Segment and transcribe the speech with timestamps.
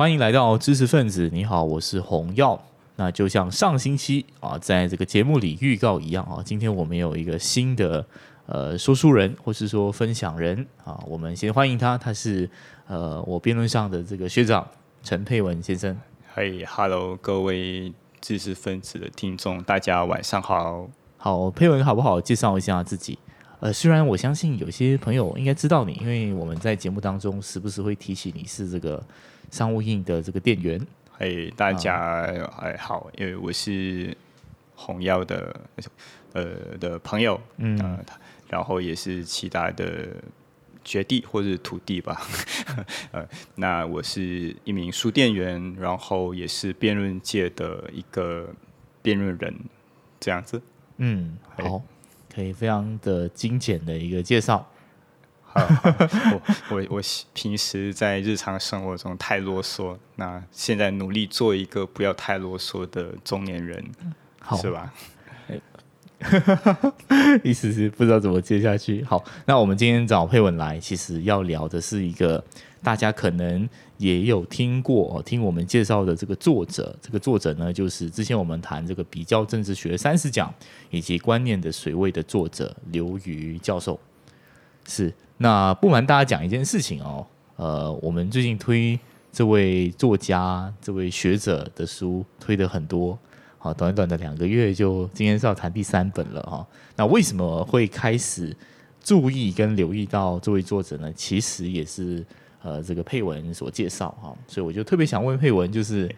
[0.00, 1.28] 欢迎来到知识分子。
[1.30, 2.58] 你好，我是洪耀。
[2.96, 8.02] 那就像上星期啊，在这个节目里预告一样啊，今天我们有一个新的
[8.46, 10.98] 呃说书人，或是说分享人啊。
[11.06, 12.48] 我们先欢迎他，他是
[12.86, 14.66] 呃我辩论上的这个学长
[15.02, 15.94] 陈佩文先生。
[16.32, 17.92] 嘿，Hello，各位
[18.22, 20.88] 知识分子的听众，大家晚上好。
[21.18, 22.18] 好，佩文好不好？
[22.18, 23.18] 介绍一下自己。
[23.58, 29.04] 呃，虽然我相信有些朋友应该知道你，因为我们在节目当中时不时会提起你是这个
[29.50, 30.80] 商务印的这个店员。
[31.12, 34.16] 嘿，大家还好，因为我是
[34.74, 35.60] 红药的
[36.32, 37.98] 呃的朋友，嗯，
[38.48, 40.08] 然后也是其他的
[40.82, 42.22] 学弟或者徒弟吧，
[43.12, 48.54] 呃，那我是一名书店员，然后也是辩论界的一个
[49.02, 49.54] 辩论人，
[50.18, 50.62] 这样子。
[50.96, 51.82] 嗯，好，
[52.34, 54.69] 可以非常的精简的一个介绍。
[55.54, 63.84] 我我我平时在日常生活中太啰嗦，那现在努力做一个不要太啰嗦的中年人，
[64.40, 64.92] 好是吧？
[67.42, 69.02] 意思是不知道怎么接下去。
[69.04, 72.44] 好，那我们今天找佩文来，其实要聊的是一个
[72.82, 76.94] 大家可能也有听过、听我们介绍的这个作者。
[77.00, 80.52] 这个作者呢，就是之前我们谈这个比较政治学三十讲
[80.90, 83.98] 以及观念的水位的作者刘瑜教授，
[84.90, 85.14] 是。
[85.38, 89.00] 那不瞒大家讲一件事情哦，呃，我们最近推
[89.32, 93.18] 这位作家、这位学者的书推的很多，
[93.56, 96.66] 好，短短的两个月就今天是要谈第三本了哈。
[96.94, 98.54] 那为什么会开始
[99.02, 101.10] 注意跟留意到这位作者呢？
[101.14, 102.22] 其实也是
[102.62, 106.14] 呃这个配文所介绍哈，所以我就特别想问配文，就是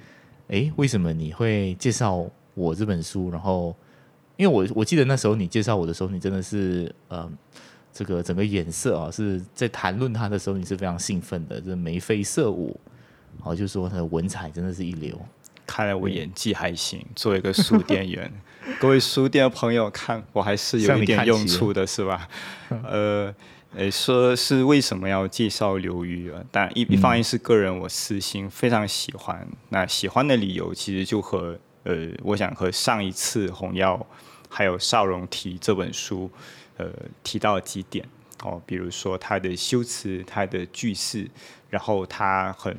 [0.49, 3.31] 哎，为什么你会介绍我这本书？
[3.31, 3.73] 然后，
[4.37, 7.31] 因为我我记得那时候你介绍我的时候，你真的是呃。
[7.93, 12.79] 这个整个眼色啊，是在谈论他的时候，你是非常兴奋的，这眉飞色舞，
[13.41, 15.21] 好，就说他的文采真的是一流。
[15.67, 18.31] 看来我演技还行，作为一个书店员，
[18.81, 22.29] 各位书店的朋友看我还是有一点用处的，是吧？
[22.83, 23.33] 呃，
[23.77, 26.43] 诶，说是为什么要介绍刘瑜啊？
[26.51, 34.05] 但一一方面是个人我私心非常喜欢，那喜欢的理由其实就和呃，我想和上一次红药
[34.49, 36.31] 还有少荣提这本书。
[36.79, 36.91] 呃，
[37.23, 38.09] 提到几点
[38.43, 41.31] 哦，比如说他的修辞、他的句式，
[41.69, 42.77] 然后他很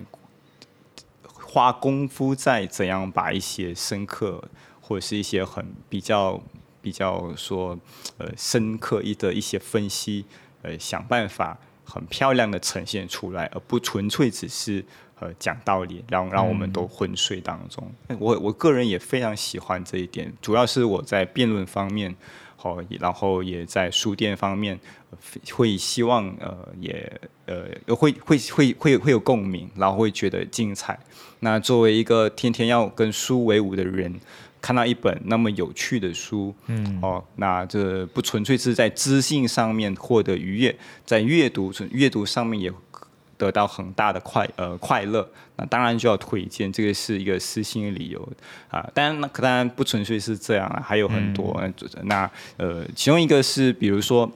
[1.31, 4.43] 花功夫在怎样把一些深刻
[4.81, 6.41] 或者是一些很比较
[6.81, 7.79] 比较说
[8.17, 10.25] 呃深刻一的一些分析，
[10.63, 14.83] 呃想办法很漂亮的呈现出来，而不纯粹只是
[15.19, 17.89] 呃讲道理，让让我们都昏睡当中。
[18.19, 22.13] 我我个人也非常喜欢这一点，主要是我在辩论方面。
[22.63, 24.79] 哦，然后也在书店方面
[25.51, 30.97] 会希望呃，也呃会会会会会有共鸣，然后会觉得精彩。
[31.41, 34.13] 那作为一个天天要跟书为伍的人，
[34.61, 40.75] 看到一本那么有趣的书，嗯，哦，那这不纯粹是在知性上面获得愉悦，
[41.05, 42.71] 在阅读阅读上面也。
[43.37, 45.27] 得到很大的快呃快乐，
[45.57, 48.29] 那当然就要推荐，这个是一个私心的理由
[48.69, 48.87] 啊。
[48.93, 51.61] 当然那当然不纯粹是这样啊，还有很多。
[52.03, 54.31] 那呃，其中一个是比如说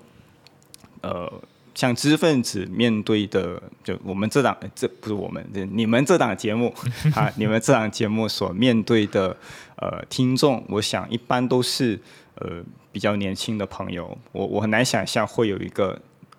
[1.02, 1.31] 呃，
[1.75, 6.74] 像知识分子面对的，就我们这档这不是我们，你们这档节目
[7.16, 9.38] 啊，你们这档节目所面对的
[9.78, 11.97] 呃听众，我想一般都是
[12.35, 14.18] 呃比较年轻的朋友。
[14.31, 15.97] 我我很难想象会有一个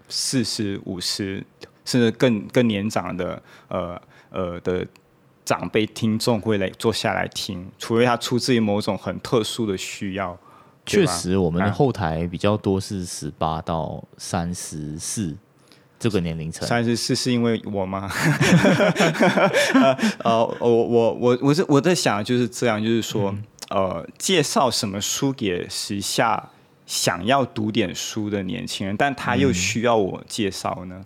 [0.08, 1.42] 四十五十。
[1.88, 4.86] 甚至更更年长的呃呃的
[5.42, 10.38] 长辈听众会来坐下来听，除非他出自于某种很特殊的需要。
[10.84, 15.34] 确实，我们的后台比较多是十八到三十四
[15.98, 16.68] 这个年龄层。
[16.68, 18.10] 三十四是因为我吗？
[20.24, 23.34] 呃，我我我我是我在想就是这样，就是说
[23.70, 26.50] 呃，介绍什么书给时下
[26.86, 31.04] 想要读点书的年轻人，但他又需要我介绍呢？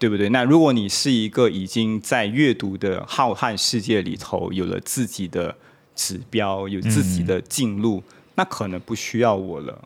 [0.00, 0.30] 对不对？
[0.30, 5.54] 那如果你是一个已经在阅读的浩瀚世界里头有了自己的
[5.94, 8.02] 指标，有自己的进路，
[8.34, 9.78] 那可能不需要我了，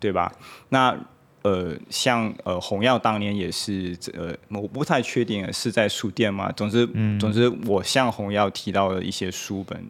[0.00, 0.32] 对吧？
[0.70, 0.98] 那
[1.42, 6.50] 呃，像呃，红药当年也是，呃，我不太确定是在书店嘛。
[6.52, 6.86] 总之，
[7.18, 9.86] 总之，我向红药提到的一些书本，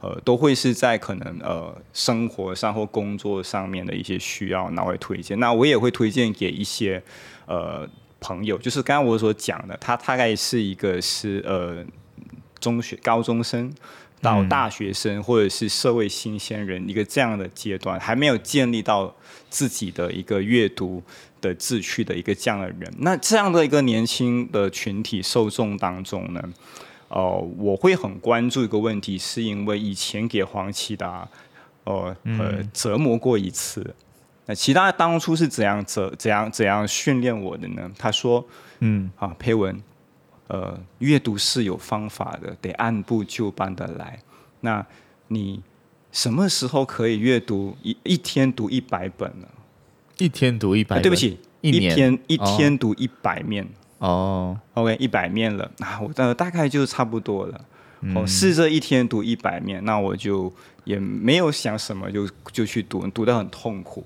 [0.00, 5.38] 呃，都会是在可能呃生活上或工作上面的一些需要，那会推荐。
[5.38, 7.00] 那我也会推荐给一些
[7.46, 7.88] 呃。
[8.22, 11.84] 朋友就是刚刚我所讲的，他大概是一个是呃
[12.58, 13.70] 中学高中生
[14.22, 19.12] 到大学生，或者是社会新鲜人一个这样的阶段，还没有建立到
[19.50, 21.02] 自己的一个阅读
[21.40, 22.88] 的志趣的一个这样的人。
[22.98, 26.40] 那这样的一个年轻的群体受众当中呢，
[27.08, 31.28] 呃，我会很关注一个问题，是因为以前给黄奇达，
[31.84, 33.94] 呃呃折磨过一次。
[34.52, 37.90] 那其他当初是怎样怎怎样怎样训练我的呢？
[37.96, 38.46] 他说，
[38.80, 39.82] 嗯啊，培文，
[40.48, 44.18] 呃，阅读是有方法的，得按部就班的来。
[44.60, 44.84] 那
[45.28, 45.62] 你
[46.12, 49.48] 什么时候可以阅读一一天读一百本呢？
[50.18, 51.00] 一天读一百？
[51.00, 53.66] 对不起，一天一天读一百面。
[54.00, 57.58] 哦，OK，一百面了啊，我的大概就差不多了。
[58.14, 60.52] 我试着一天读一百面，那我就
[60.84, 64.04] 也没有想什么，就就去读，读的很痛苦。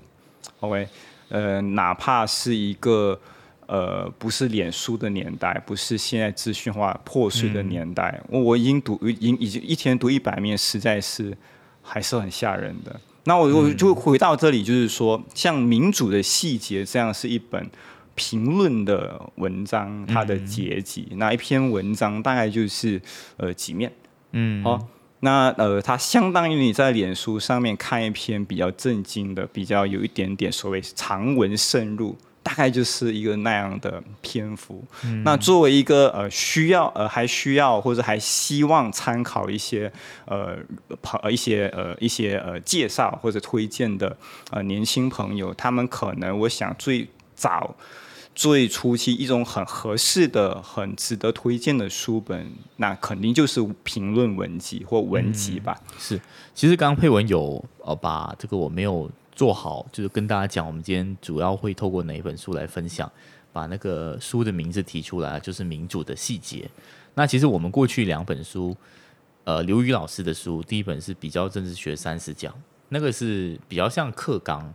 [0.59, 0.87] OK，
[1.29, 3.19] 呃，哪怕是一个
[3.65, 11.35] 呃不是脸书的年代，不是现在资讯化破碎的年代，我我已经读，已经已经一天读一百面，实在是
[11.81, 12.99] 还是很吓人的。
[13.23, 17.69] 那我我就回到这里，就是说，像民主的细节这样是一本。
[18.19, 22.99] 评论的文章，它的结集，那一篇文章大概就是
[23.35, 23.91] 呃几面，
[24.31, 24.87] 嗯，好，
[25.21, 34.83] 那呃，它相当于你在脸书上面看一篇比较震惊的，比较有一点点所谓长文深入，大概就是一个那样的篇幅。
[35.23, 39.91] 那作为一个呃需要呃还需要或者还希望参考一些
[40.25, 40.55] 呃
[41.01, 44.15] 朋一些呃一些呃介绍或者推荐的
[44.51, 47.75] 呃年轻朋友，他们可能我想最早。
[48.37, 55.75] 最初期一种很合适的、很值得推荐的书本，那肯定就是评论文集或文集吧。
[55.97, 56.21] 是，
[56.53, 63.11] 其实刚刚佩文有呃把这个我没有做好，就是跟大家讲，我们今天主要会透过哪一本书来分享，
[63.51, 66.69] 把那个书的名字提出来，就是《民主的细节》。
[67.15, 68.77] 那其实我们过去两本书，
[69.45, 72.53] 呃，刘宇老师的书，第一本是比较政治学三十讲，
[72.89, 74.71] 那个是比较像课纲，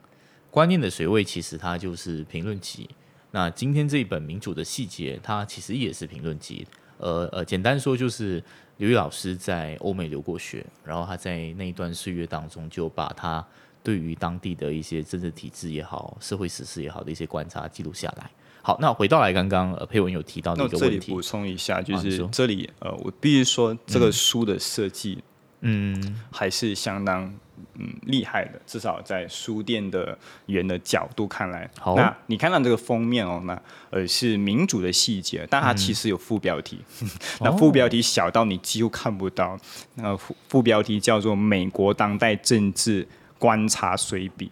[0.51, 2.91] 观念的水位其实它就是评论集。
[3.33, 6.67] 那今天这一本《民主的细节》，它其实也是评论集。
[6.99, 8.41] 呃呃，简单说就是
[8.77, 13.45] 刘宇老师在欧美留过学，然后他在那一段岁月当中，就把他
[13.83, 18.31] 对于当地的一些政治体制也好、社会实事也好的一些观察记录下来。
[18.61, 25.25] 好，那回到来刚刚呃佩文有提到的一个问题，补充一下，就是这里呃，我必须说这个书的设计，
[25.63, 27.35] 嗯，还是相当。
[27.75, 30.17] 嗯，厉害的，至少在书店的
[30.47, 36.81] 员的角度看来，好，那你看到这个封面哦，那呃是民主的细节，但它其实有副标题，
[37.41, 39.59] 那副标题小到你几乎看不到，
[39.95, 43.07] 那副副标题叫做《美国当代政治
[43.39, 44.47] 观察随笔》。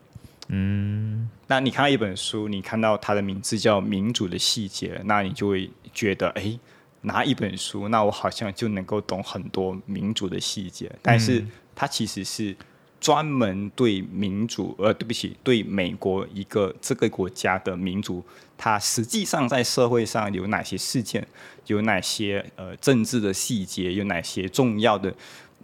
[0.49, 6.59] 嗯，那你看到一本书，你看到它的名字叫《民主的细节》，那你就会觉得，哎，
[7.03, 12.56] 拿一本书，那我好像就能够懂很多民主的细节，但是它其实是。
[13.00, 18.23] 专门对民主，呃，对不起，对美国一个这个国家的民主，
[18.58, 21.26] 它实际上在社会上有哪些事件，
[21.67, 25.14] 有哪些呃政治的细节，有哪些重要的。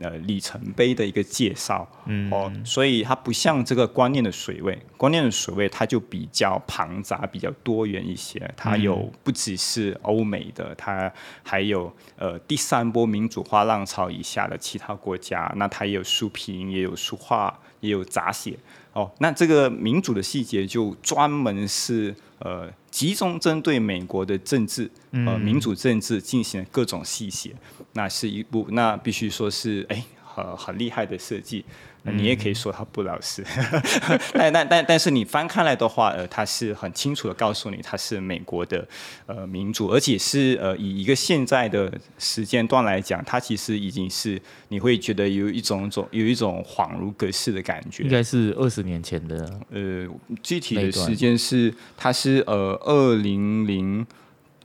[0.00, 8.38] 呃，里程碑的一个介绍，嗯，哦，所以它不像这个观念的水位，观念的水位它就比较庞杂，比较多元一些。
[8.56, 11.10] 它有不只是欧美的，它
[11.42, 15.50] 还有呃第三波民主化浪潮以下的其他国家。
[15.56, 18.58] 那它也有书评，也有书画，也有杂写。
[18.92, 27.54] 哦，那这个民主的细节就专门是呃集中针对美国的政治，呃民主政治进行各种细写。
[27.92, 30.02] 那是一部，那必须说是哎，
[30.36, 31.64] 很很厉害的设计。
[32.02, 33.44] 那你也可以说他不老实，
[34.32, 38.86] 但但但但是你翻开来的话，呃，他是很清楚的告诉你，他是美国的
[39.26, 48.04] 呃民主，而且是呃以一个现在的时间段来讲，它其实已经是你会觉得有一种种有一种恍如隔世的感觉。
[48.04, 50.06] 应该是二十年前的，呃，
[50.44, 54.06] 具体的时间是它是呃二零零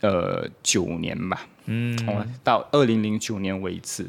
[0.01, 1.47] 呃九年吧。
[1.65, 1.97] 嗯，
[2.43, 4.05] 到二零零九年为止，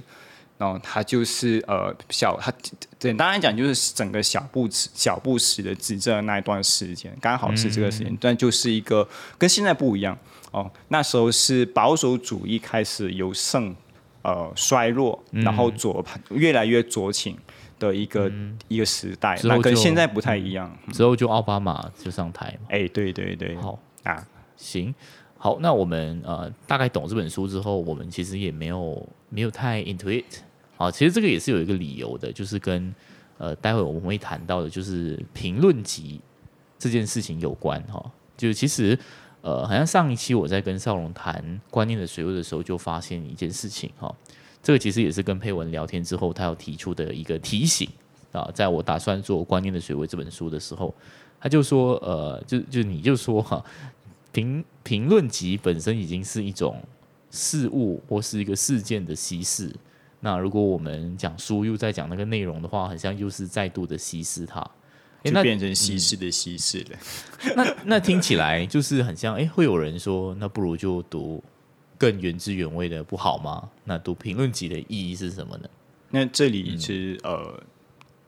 [0.62, 2.52] 然后他就是呃小他
[2.97, 10.16] 简单来讲就是整个小布什小布什的执政那一段时间，刚好是这个时间，但就是一个跟现在不一样
[10.52, 10.71] 哦。
[10.87, 13.75] 那时候是保守主义开始由盛
[14.23, 17.37] 呃衰落，然后左派越来越左倾
[17.81, 18.31] 的一个
[18.69, 20.73] 一个时代，那跟现在不太一样。
[20.92, 24.25] 之后就奥巴马就上台嘛，哎，对对对，好啊，
[24.57, 24.95] 行。
[25.37, 30.25] 好，那我们呃大概懂这本书之后，我们其实也没有没有太 into it。
[30.82, 32.92] 啊，其实这个也是有一个理由的，就是跟
[33.38, 36.20] 呃待会我们会谈到的，就是评论集
[36.76, 38.04] 这件事情有关哈。
[38.36, 38.98] 就其实
[39.42, 44.12] 呃，好像上一期我在跟少龙谈观念的水位的时候，就发现一件事情哈。
[44.60, 47.88] 这个其实也是跟佩文聊天之后，他要提出的一个提醒
[48.32, 48.50] 啊。
[48.52, 50.92] 在我打算做《观念的水位》这本书的时候，
[51.40, 53.64] 他就说呃，就就你就说哈。
[54.32, 56.82] 评评论集本身已经是一种
[57.30, 59.70] 事物或是一个事件的稀释。
[60.24, 64.64] 那如果我们讲书又在讲那个内容的话，好像又是再度的稀释它，
[65.24, 67.54] 就变成稀释的稀释了。
[67.56, 71.42] 那那听起来就是很像，哎，会有人说，那不如就读
[71.98, 73.68] 更原汁原味的不好吗？
[73.82, 75.68] 那读评论集的意义是什么呢？
[76.10, 77.60] 那这里其实呃，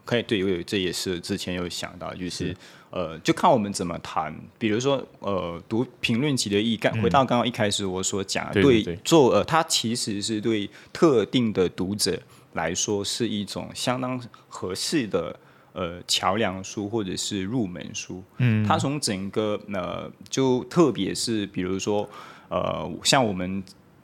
[0.04, 2.56] 可以对，这也是之前有想到，就是
[2.94, 4.32] 呃，就看我们怎么谈。
[4.56, 12.16] 比如说呃，读评论集的意义，回到刚刚一开始我所讲，对做呃，它其实是对特定的读者
[12.52, 15.36] 来说是一种相当合适的
[15.72, 18.22] 呃桥梁书或者是入门书。
[18.38, 22.08] 嗯，它从整个呃，就特别是比如说
[22.48, 23.60] 呃，像我们。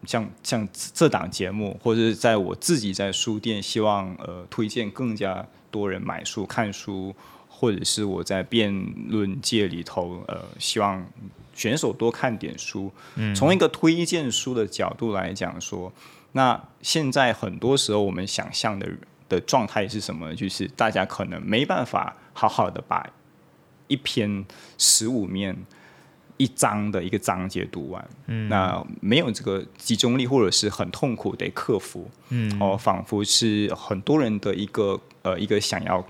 [0.06, 7.14] 像像这档节目，或者是在我自己在书店，希望呃推荐更加多人买书看书，
[7.50, 8.72] 或者是我在辩
[9.08, 11.06] 论界里头呃希望
[11.52, 12.90] 选手多看点书。
[13.16, 15.92] 嗯，从一个推荐书的角度来讲说，
[16.32, 18.88] 那现在很多时候我们想象的
[19.28, 20.34] 的状态是什么？
[20.34, 23.06] 就是大家可能没办法好好的把
[23.88, 24.46] 一篇
[24.78, 25.56] 十五面。
[26.36, 36.02] 一章的一个章节读完，嗯，那没有这个集中力，或者是很痛苦得克服，嗯，哦，仿佛是很多人的一个呃一个想要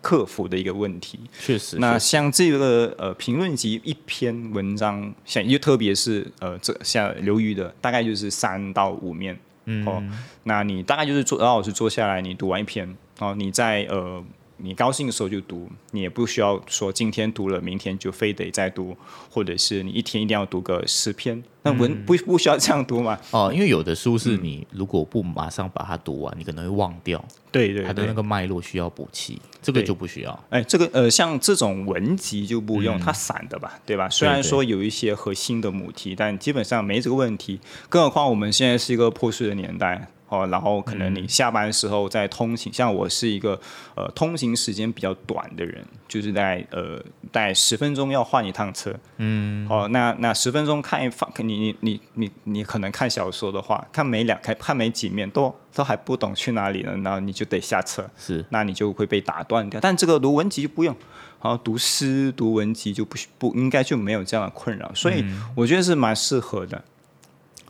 [0.00, 1.20] 克服的一个问题。
[1.40, 10.02] 确实，那像这个呃评论集一篇文章，像又特别是呃这像刘瑜的，大概就是三到五面，嗯，哦，
[10.44, 14.24] 那你大概就是坐老师坐下来，你读完一篇，哦，你在呃。
[14.62, 18.96] 你高兴的时候就读，你也不需要说今天读了，明天就非得再读，
[19.30, 23.18] 或者是你一天一定要读个十篇，那文不不需要这样读嘛？
[23.30, 27.24] 哦，因为有的书是你如果不马上把它读完，你可能会忘掉。
[27.52, 30.44] 对对，它的那个脉络需要补齐，这个就不需要。
[30.50, 34.08] 哎，这个呃，像这种文集就不用，它散的吧，对吧？
[34.08, 37.58] 虽然说有一些核心的母题，但基本上没这个问题。
[37.88, 40.08] 更何况我们现在是一个破碎的年代。
[40.30, 43.60] 哦，然后可能你下班的时候在通勤，像我是一个
[43.96, 48.94] 呃通勤时间比较短的人，就是在呃在十分钟要换一趟车。
[49.16, 49.66] 嗯。
[49.68, 58.08] 哦，那那十分钟看一放，你你你你你可能看小说的话，看没两看看没几面都都还不懂去哪里了，然后你就得下车。
[58.16, 58.44] 是。
[58.50, 59.80] 那你就会被打断掉。
[59.80, 60.94] 但这个读文集就不用，
[61.40, 65.24] 好读诗读文集就不不应该就没有这样的困扰，所以
[65.56, 66.84] 我觉得是蛮适合的。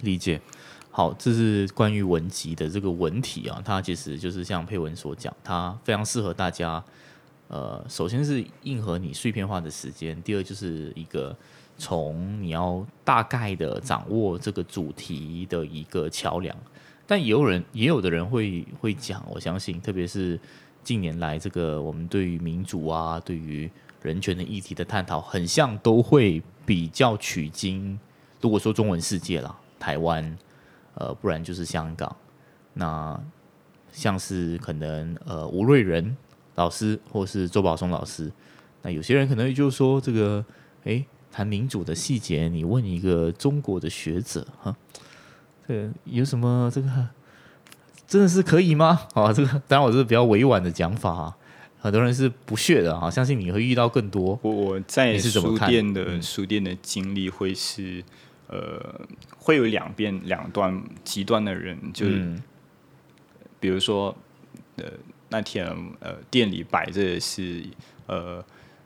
[0.03, 0.41] 理解。
[0.93, 6.83] 好，这是关于文集的这个文体啊，它其实就是像佩文所讲，它非常适合大家。
[7.47, 11.37] 呃，首先是应和你碎片化的时间，第二就是一个
[11.79, 16.57] 从你要大概的掌握这个主题的一个桥梁。
[17.07, 20.39] 但也有人， 也有的人会会讲，我相信，特别是
[20.83, 23.71] 近年来这个我们对于民主啊，对于
[24.03, 27.99] 人权的议题的探讨，很像都会比较取经。
[28.41, 30.37] 如果说中文世界啦，台湾。
[30.95, 32.15] 呃，不然就是香港。
[32.75, 33.21] 那
[33.93, 36.17] 像是可能呃吴瑞仁
[36.55, 38.31] 老师，或是周宝松老师。
[38.83, 40.45] 那有些人可能就说这个，
[40.85, 44.77] 哎，谈民主的细节，你问一个中国的学者哈，
[45.67, 46.89] 这有什么这个
[48.07, 49.09] 真的是可以吗？
[49.15, 51.37] 啊， 这个当然我是比较委婉的讲法啊。
[51.81, 54.39] 很多人是不屑的啊，相信你会遇到更多。
[54.43, 58.05] 我我在书店的书店的经历会是。
[58.53, 59.01] 呃，
[59.39, 62.37] 会有两边两端极端的人，就是
[63.61, 64.13] 比如说，
[64.75, 64.85] 呃，
[65.29, 65.65] 那天
[66.01, 67.65] 呃店里摆着是
[68.09, 68.45] 呃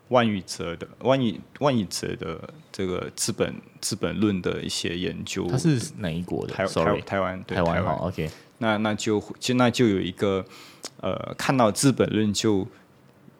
[0.09, 6.53] 万宇哲的万宇万宇哲的这个资本资本论的一些研究，他是哪一国的？
[6.53, 8.29] 台台台湾台湾好 OK，
[8.59, 10.45] 那那就就那就有一个
[11.01, 12.67] 呃看到资本论就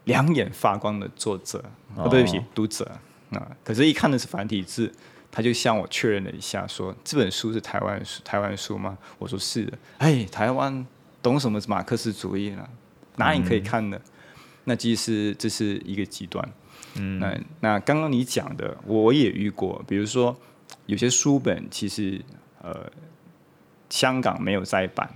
[0.06, 1.64] 两眼发光的作者
[1.96, 2.90] 啊，对不起读者
[3.30, 4.92] 啊，可是一看的是繁体字。
[5.36, 10.88] 他就向我确认了一下，说：“这本书是台湾书，台湾书吗？”我说：“是的。”哎，台湾
[11.22, 12.66] 懂什么马克思主义呢？
[13.18, 14.00] 哪里可以看的？
[14.64, 16.50] 那其实这是一个极端。
[16.94, 19.84] 嗯，那那刚刚你讲的，我也遇过。
[19.86, 20.34] 比如说，
[20.86, 22.22] 有些书本其实
[22.62, 22.90] 呃，
[23.90, 25.14] 香港没有再版，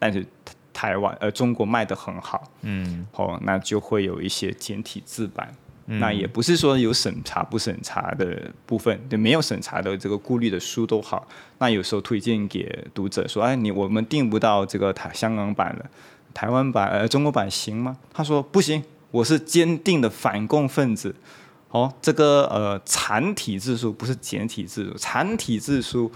[0.00, 0.26] 但是
[0.72, 2.50] 台湾呃中国卖的很好。
[2.62, 5.54] 嗯，好，那就会有一些简体字版。
[5.86, 11.26] 那也不是说有审查不审查的部分，对没有审查的这个顾虑的书都好。
[11.58, 15.84] 那有时候推荐给读者说：“哎，你我们订不到这个台香港版的，
[16.32, 21.14] 台湾版呃中国版行吗？”他说：“不行，我是坚定的反共分子。
[21.70, 26.10] 哦，这个呃残体字书不是简体字书，残体字书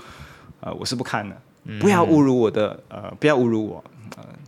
[0.60, 1.40] 呃我是不看的，
[1.80, 3.84] 不要侮辱我的呃不要侮辱我。”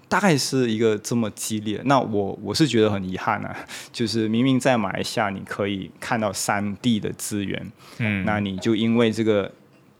[0.08, 3.54] 大概是一个这么激烈，那我我是觉得很遗憾啊，
[3.92, 9.52] 就是明明在马来西亚你可以看到三 D 的资源，嗯，那你就因为这个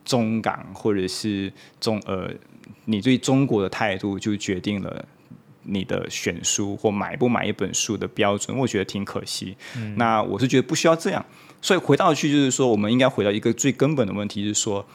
[0.07, 2.31] 中港或者是中呃，
[2.87, 5.05] 你对中国的态度就决定了
[5.65, 9.55] 你的选书或买不买一本书的标准，我觉得挺可惜。
[9.97, 11.23] 那我是觉得不需要这样，
[11.61, 14.87] 所以回到去就是说，我们应该回到一个最根本的问题，就是说，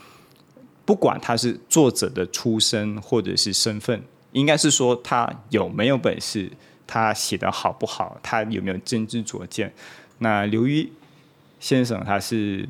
[0.86, 6.52] 不管他是作者的出身或者是身份，应该是说他有没有本事，
[6.86, 9.74] 他写的好不好，他有没有真知灼见。
[10.20, 10.92] 那刘瑜
[11.60, 12.68] 先生他是。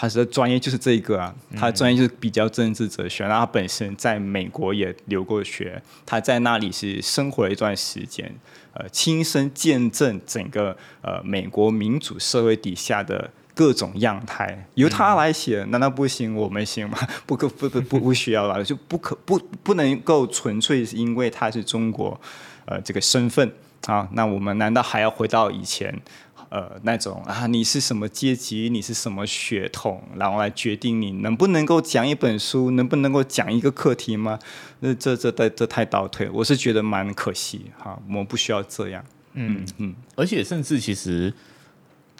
[0.00, 3.24] 他的专业就是这一个啊，他的专业就是比较政治哲学。
[3.24, 8.32] 然后他本身在美国也留过学，他在那里是生活了一段时间，
[8.74, 14.68] 呃，亲身见证整个呃美国民主社会底下的各种样态。
[14.74, 16.36] 由他来写，难道不行？
[16.36, 16.96] 我们行吗？
[17.26, 22.18] 不可不不不不需要了， 就不可不不能够纯粹是因为他是中国
[22.66, 23.52] 呃这个身份
[23.86, 24.08] 啊？
[24.12, 25.92] 那我们难道还要回到以前？
[26.50, 34.38] 呃，那种啊，你是什么阶级，你是什么血统，然后来决定你能不能够讲一本书，能不能够讲一个课题吗？
[34.80, 38.00] 那这这这这太倒退，我是觉得蛮可惜哈。
[38.06, 39.04] 我们不需要这样。
[39.34, 39.94] 嗯嗯。
[40.16, 41.30] 而且甚至其实，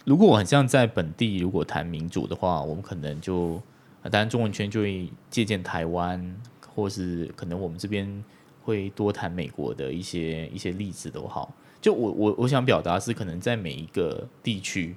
[0.09, 3.61] 如果我很像在本地，如果谈民主的话，我们可能就
[4.05, 6.35] 当然中文圈就会借鉴台湾，
[6.67, 8.25] 或是可能我们这边
[8.63, 11.53] 会多谈美国的一些一些例子都好。
[11.83, 14.97] 就我我我想表达是，可能在每一个地区，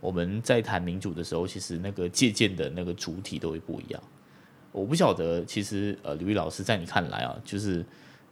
[0.00, 4.02] 我们在谈民主的时候，其实那个借鉴的那个主体都会不一样。
[4.72, 7.86] 我不晓得，其实呃，刘毅老师在你看来啊，就是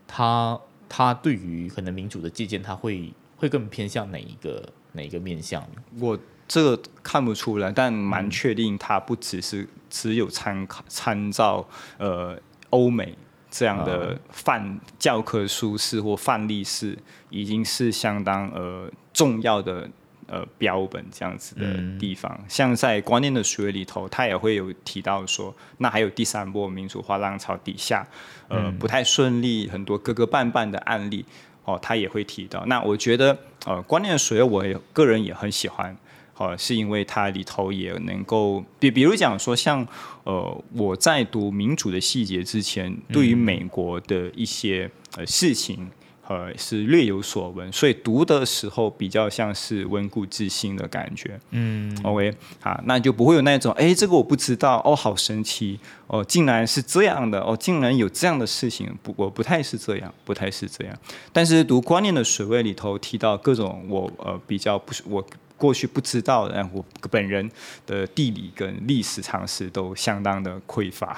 [0.09, 5.63] 他他对于可能民主的借鉴，他会会更偏向哪一个哪一个面向？
[5.99, 11.67] 我这个看不出来，但蛮确定，它不只是只有参考参照
[11.99, 12.39] 呃
[12.71, 13.15] 欧美。
[13.51, 16.95] 这样的范教科书式或范例式，
[17.31, 19.89] 已经是相当呃重要的
[20.27, 21.65] 呃标本这样子的
[21.99, 22.39] 地方。
[22.47, 28.07] 像在观念的学里头，他也会有提到说，那还有第三波民主化浪潮底下，
[28.49, 31.25] 呃不太顺利，很多磕磕绊绊的案例
[31.65, 32.67] 哦，他也会提到。
[32.67, 33.35] 那我觉得
[33.69, 35.95] 呃观念的学，我也个人也很喜欢。
[36.39, 39.85] 呃，是因为它里头也能够，比比如讲说，像
[40.23, 45.91] 呃，我在读民主的细节之前，对于美国的一些呃事情，
[46.29, 51.41] 呃，是略有所闻，所以读的时候比较像是温故知新的感觉。
[51.53, 60.95] 嗯，OK，啊，那就不会有那种，哎，这个我不知道，哦，好神奇，哦，竟然是这样的，哦，竟然有这样的事情，不，我不太是这样，不太是这样。
[61.33, 65.27] 但是读观念的水位里头提到各种我呃比较不是我。
[65.59, 67.51] 过去不知道的，我本人
[67.85, 71.09] 的地理跟历史常识都相当的匮乏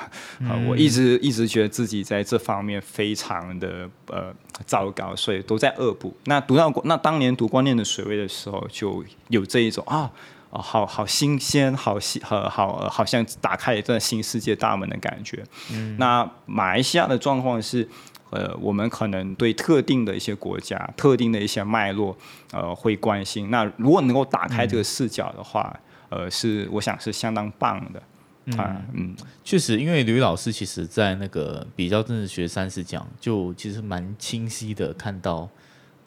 [0.41, 0.59] 啊！
[0.67, 6.17] 我一直一直觉得自己在这方面非常的呃糟糕，所以都在恶补。
[6.25, 10.11] 那读到那当年读观念的水位的时候，就有这一种啊，
[10.51, 15.45] 好好新鲜，好新，好好好像打开一段新世界大门的感觉。
[15.99, 17.87] 那马来西亚的状况是。
[18.31, 22.17] 呃，我们可能对特定的一些国家、特定的一些脉络，
[22.53, 23.51] 呃，会关心。
[23.51, 25.77] 那如果能够打开这个视角的话，
[26.09, 28.01] 呃，是我想是相当棒的。
[28.57, 29.15] 啊，嗯，
[29.45, 35.49] 确实，因为吕老师其实在那个比较政治学三十讲，就其实蛮清晰的看到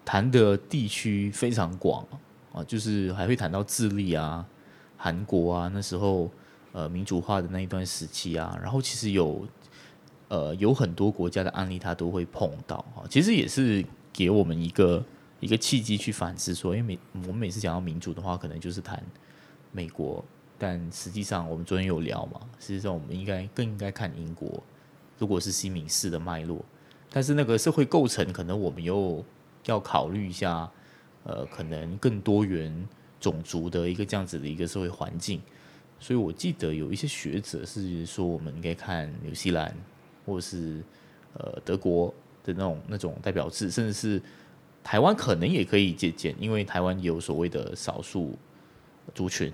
[0.06, 2.06] 谈的地区非常广
[2.54, 4.46] 啊，就是还会谈到智利啊、
[4.98, 6.30] 韩国啊，那时候
[6.72, 9.46] 呃民主化的那一段时期啊，然后其实有。
[10.34, 13.04] 呃，有很多国家的案例，他都会碰到哈。
[13.08, 15.06] 其实也是给我们一个
[15.40, 19.00] 一个契机去反思，说，因为每我们每次讲到民主的话，可能就是谈
[19.72, 20.26] 美国，
[20.58, 24.64] 但实际上我们昨天有聊嘛，实际上我们应该更应该看英国，
[25.20, 26.66] 如果是西敏式的脉络，
[27.12, 29.24] 但是那个社会构成，可能我们又
[29.68, 30.68] 要考虑一下，
[31.26, 32.88] 呃，可能更多元
[33.20, 35.40] 种族的一个这样子的一个社会环境。
[36.00, 39.72] 所以我记得有一些学者是说，我们应该看纽西兰。
[40.26, 40.82] 或者是
[41.38, 44.22] 呃德国的那种那种代表制，甚至是
[44.84, 48.38] 台湾可能也可以借鉴，因为台湾有所谓的少数
[49.14, 49.52] 族群，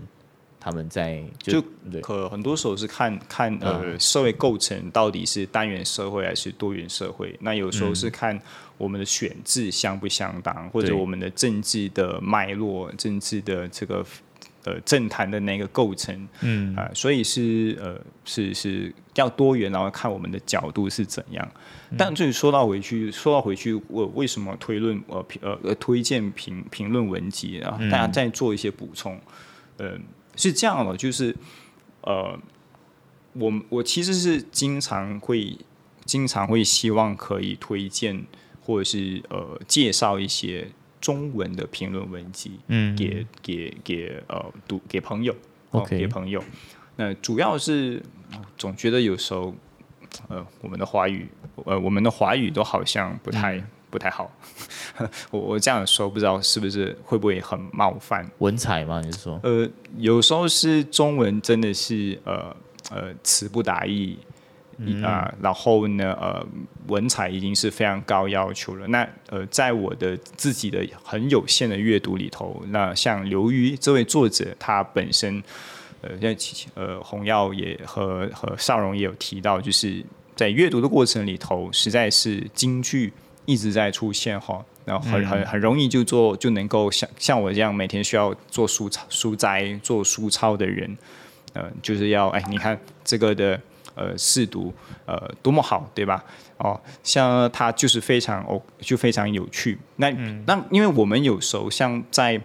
[0.60, 1.64] 他们在就
[2.02, 8.40] 可很多时候是看看呃社会构成到底是单元社会还是多元社会，那有时候是看
[8.78, 14.06] 我们的选制相不相当，或者我们的政治的脉络、政治的这个。
[14.66, 21.50] 呃，政坛的那个构成，嗯啊，所以是呃是是要多元，然后看我们的角度是怎样。
[21.98, 27.80] 但这里说到回去，说到回去，我为什么推论呃呃呃推荐评评论文集啊？
[27.90, 29.18] 大家再做一些补充。
[29.78, 30.02] 嗯，
[30.36, 31.34] 是这样的，就是
[32.02, 32.38] 呃，
[33.34, 35.58] 我我其实是经常会
[36.04, 38.26] 经常会希望可以推荐
[38.62, 40.68] 或者是呃介绍一些。
[41.00, 45.36] 中文的评论文集，嗯，给给给呃读给朋友
[45.72, 46.44] ，，OK，给朋友。
[46.96, 48.02] 那主要是
[48.58, 49.56] 总觉得有时候，
[50.28, 51.28] 呃，我们的华语，
[51.66, 54.30] 呃，我们的华语都好像不太不太好。
[55.32, 58.30] 我我这样说，不知道是不是会不会很冒犯？
[58.40, 59.02] 文采吗？
[59.04, 59.40] 你是说？
[59.44, 62.56] 呃，有时候是中文真的是呃
[62.92, 64.18] 呃词不达意。
[65.04, 66.46] 啊，然后呢，呃，
[66.88, 68.88] 文采已经是非常高要求了。
[68.88, 75.44] 那呃，在我的自己的很有限的阅读里头，那像刘瑜这位作者，他本身，
[76.02, 76.34] 呃，像
[76.76, 80.02] 呃洪耀也和和邵荣也有提到，就是
[80.34, 83.12] 在阅读的过程里头，实在是京剧
[83.46, 90.98] 一直在出现哈，然后很很很容易就做就能够像像我这样每天需要做书抄书斋做书抄的人，
[91.52, 93.60] 呃，就是要哎，你看这个的。
[94.00, 94.74] 呃，试读，
[95.06, 96.24] 呃，多么好，对吧？
[96.56, 99.78] 哦，像它就是非常哦，就非常有趣。
[99.98, 100.10] 那
[100.46, 102.42] 那，因为我们有时候像在，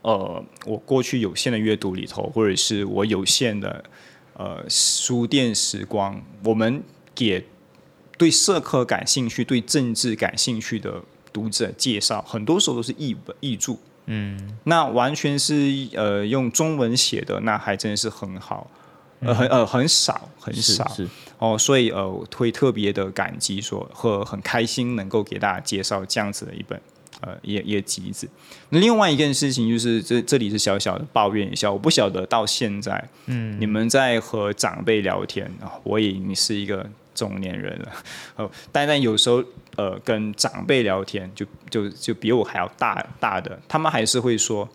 [0.00, 3.84] 呃，我过去有限的阅读里头，或者是我有限的
[4.32, 6.82] 呃书店时光，我们
[7.14, 7.46] 给
[8.16, 13.76] 对社科感兴趣、对政治感兴趣的读者介绍，很多时候都是译本译著。
[14.06, 15.54] 嗯，那完全是
[15.94, 18.70] 呃用中文写的，那还真是很好。
[19.22, 20.84] 呃，很呃很少很少
[21.38, 26.80] 哦，所以呃会特别的感激，说和很开心能够给大家介绍这样子的一本
[27.20, 28.28] 呃一一个集子。
[28.70, 37.88] 那另外一件事情就是，这这里是小小的抱怨一下，我不晓得到现在，嗯，你们在和长辈聊天啊，我已经是一个中年人了，
[38.36, 39.42] 哦，但但有时候
[39.76, 44.68] 呃跟长辈聊天，就就就比我还要大大的，他们还是会说，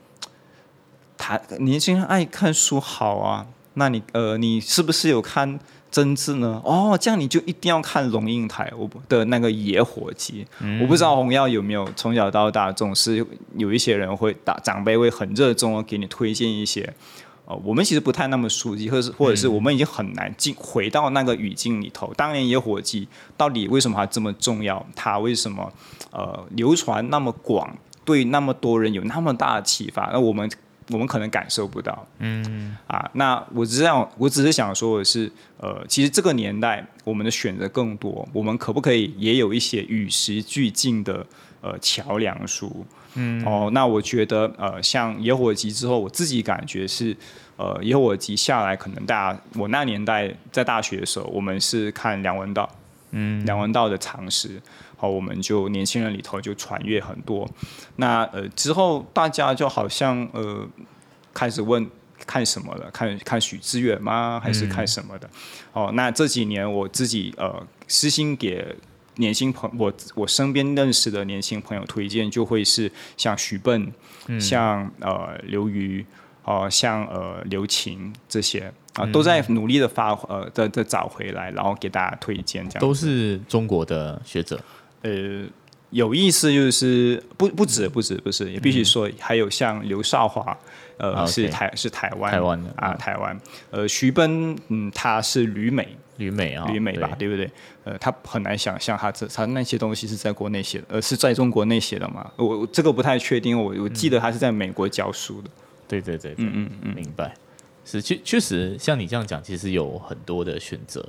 [1.18, 3.48] 他年轻人爱看书好啊。
[3.80, 5.60] 那你呃，你是不是有看
[5.92, 6.60] 真字呢？
[6.66, 10.46] 哦，这样你就一定要看龙应台我的那个野火鸡。
[10.82, 13.24] 我不知道红耀有没有从小到大总是
[13.56, 16.92] 有一些人会打长辈会很热衷的给你推荐一些，
[17.46, 22.12] 呃，我们其实不太那么熟悉，或者是或者是我们已经很难进回到那个语境里头。
[22.16, 24.84] 当年野火鸡到底为什么它这么重要？
[24.96, 25.72] 它为什么
[26.12, 30.10] 呃流传那么广，对那么多人有那么大的启发？
[30.12, 30.50] 那我们。
[30.90, 41.26] 我们可能感受不到，嗯，啊，那我只是想，我只是想说的是，呃，其实这个年代我们的选择更多，我们可不可以也有一些与时俱进的
[41.62, 42.86] 呃桥梁书？
[43.16, 47.16] 嗯，哦，那我觉得，呃，像野火集之后，我自己感觉是，
[47.58, 52.70] 呃，野火集下来，可能大家我那年代在大学的时候，我们是看梁文道，
[53.12, 54.62] 嗯，梁文道的常识。
[54.98, 57.48] 好，我们就年轻人里头就传阅很多，
[57.98, 60.68] 那呃之后大家就好像呃
[61.34, 61.88] 开始问
[62.26, 62.90] 看什么了？
[62.90, 64.42] 看看许志远吗？
[64.44, 65.30] 还是看什么的？
[65.72, 68.76] 哦，那这几年我自己呃私心给
[69.18, 73.94] 年轻朋我我身边认识的年轻朋友推荐，就会是像许笨，
[74.40, 76.04] 像呃刘瑜，
[76.44, 84.60] 哦像呃刘琴这些啊，都在努力的发呃的的找回来，然后给大家推荐，这样都是中国的学者。
[85.08, 85.46] 呃，
[85.92, 90.58] 有意思就是不不止不止不是，也必须说还有像刘少华，
[90.98, 93.40] 呃，是台是台湾台湾的啊台湾，
[93.72, 97.50] 呃，徐奔，嗯，他是旅美旅美啊旅美吧，对不对？
[97.86, 102.30] 呃，他很难想象他这他那些东西是在国内写的，呃，是在中国内写的嘛？
[102.36, 105.50] 我这个不太确定，我我记得他是在美国教书的。
[105.88, 107.34] 对对对，嗯嗯嗯，明白。
[107.86, 111.08] 是确确实像你这样讲，其实有很多的选择。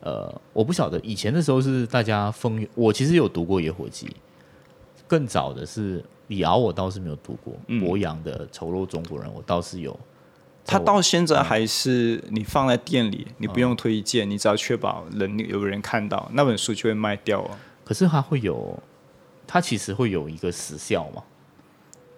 [0.00, 4.06] 呃，我不晓得以前的时候是大家风，我其实有读过《野火鸡》，
[5.06, 7.54] 更早的是李敖，我倒是没有读过。
[7.78, 9.98] 博洋的《丑陋中国人》，我倒是有。
[10.64, 17.50] 他到现在还是你放在店里，你不用推荐，你只要确保人有人看到那本书就会卖掉哦。
[17.84, 18.78] 可是它会有，
[19.46, 21.22] 它其实会有一个时效嘛？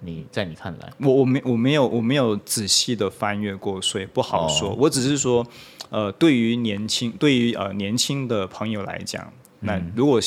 [0.03, 4.75] 你在你看来，我我没我没有我没有仔细的翻阅过，所以不好说。
[4.75, 5.47] 我只是说。
[5.93, 10.19] 呃，对于年轻，对于呃年轻的朋友来讲，那如果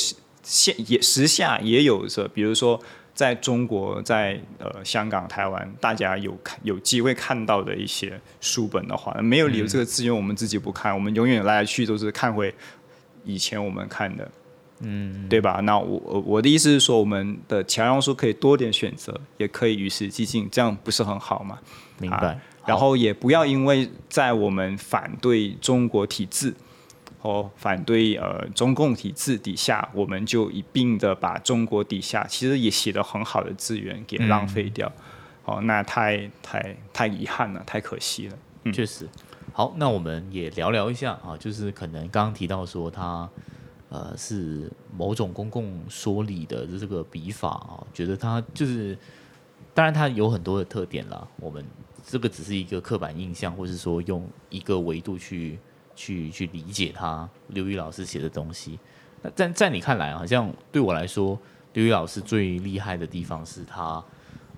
[0.44, 2.80] 现也时下也有着，比如说
[3.12, 12.54] 在中国，在呃香港、台湾，大家有看有机会看到的一些书本的话，没有理由这个资源我们自己不看，我们永远来来去都是看回
[13.24, 14.30] 以前我们看的，
[14.80, 15.60] 嗯，对吧？
[15.62, 21.58] 那我我的意思是说，我们的桥梁书可以多点选择，也可以与时俱进，这样不是很好吗？
[21.98, 22.38] 明白。
[22.66, 26.52] 然后也不要因为在我们反对中国体制
[27.22, 34.90] 哦反对呃中共体制底下，我们就一并的把中国底下其实也写的很好的资源给浪费掉，
[35.44, 38.36] 哦，那太太太遗憾了，太可惜了。
[38.64, 39.08] 嗯确实，
[39.52, 43.30] 好，那我们也聊聊一下啊，就是可能刚刚提到说他
[43.88, 48.96] 呃是某种公共说理的这个笔法啊，觉得他就是。
[49.72, 51.62] 当然他有很多的特点啦，我们
[52.02, 55.58] 这个只是一个刻板印象，或是说用一个维度去
[55.94, 57.28] 去去理解他。
[57.48, 58.78] 刘宇老师写的东西，
[59.20, 61.38] 那在在你看来，好像对我来说，
[61.74, 64.02] 刘宇老师最厉害的地方是他，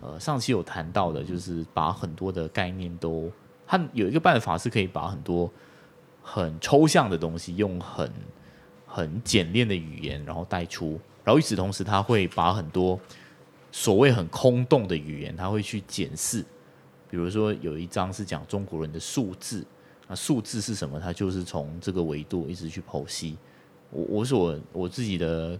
[0.00, 3.28] 呃，上期有谈到的，就是把很多的概念都，
[3.66, 5.50] 他有一个办法是可以把很多
[6.22, 8.08] 很抽象的东西用很
[8.98, 12.98] 很简练的语言然后带出，然后与此同时，他会把很多
[13.70, 16.44] 所谓很空洞的语言，他会去检视。
[17.08, 19.64] 比如说有一章是讲中国人的数字，
[20.08, 20.98] 那数字是什么？
[20.98, 23.38] 他就是从这个维度一直去剖析。
[23.90, 25.58] 我我所我自己的。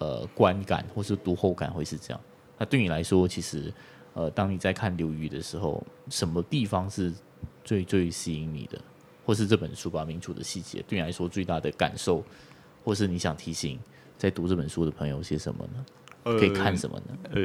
[0.00, 2.18] 呃，观感或是读后感会是这样。
[2.56, 3.70] 那对你来说，其实
[4.14, 7.12] 呃，当你在看刘瑜的时候，什么地方是
[7.62, 8.80] 最最吸引你的？
[9.26, 12.24] 或是这本书吧，民主的细节，对你来说最大的感受，
[12.84, 13.78] 或是你想提醒
[14.16, 16.38] 在读这本书的朋友些什么呢？
[16.38, 17.18] 可以看什么呢？
[17.32, 17.42] 呃，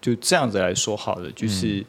[0.00, 1.84] 就这样子来说好了，就是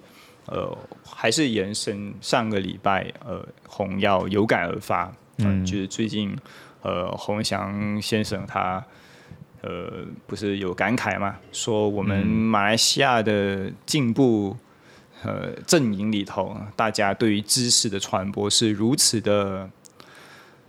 [0.46, 6.38] 呃，还是延伸上个礼拜呃，洪耀有感而发，嗯，就是最近
[6.82, 8.84] 呃，洪祥先生他。
[9.62, 11.36] 呃，不是有感慨嘛？
[11.52, 14.56] 说我们马来西亚的进步，
[15.22, 19.70] 呃，阵营里头，大家对于知识的传播是如此的，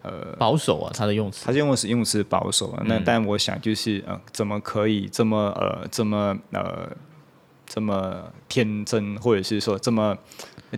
[0.03, 0.93] 呃，保守啊。
[0.95, 2.83] 他的用词，他用词用词保守啊。
[2.87, 6.89] 那但我想就是，呃，怎么可以这么呃，这么呃，
[7.67, 10.17] 这么天真，或者是说这么。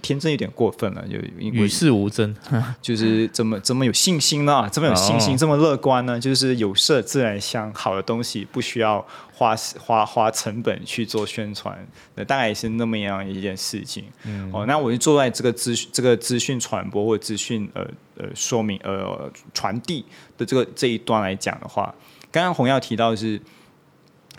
[0.01, 2.35] 天真有点过分了，就与世无争，
[2.81, 4.69] 就是怎么怎么有信心呢？
[4.73, 6.19] 这么有信心，这么乐观呢？
[6.19, 14.05] 就是有色自然香，好的东西不需要花花花成本去做宣传，那大概也是那么样一件事情。
[14.53, 20.05] 哦，那我就坐在这个资这个资讯传播或资讯呃呃说明呃传递
[20.39, 21.95] 的这个这一端来讲的话，
[22.31, 23.41] 刚刚洪耀提到是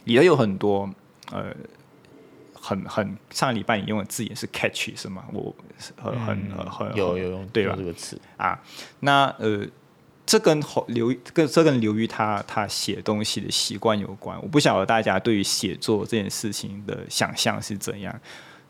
[0.05, 0.89] 也有很多
[1.31, 1.55] 呃。
[2.65, 5.25] 很很上礼拜你用的字也是 catchy 是吗？
[5.33, 5.53] 我
[6.01, 7.75] 很很很有有用对吧？
[7.77, 8.57] 这个词啊，
[9.01, 9.67] 那呃，
[10.25, 14.41] 这跟刘跟这跟刘瑜他他写东西的习惯有关。
[14.41, 18.17] 我不晓得大家对于写作这件事情的想象是怎样。